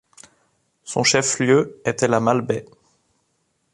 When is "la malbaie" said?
2.07-2.65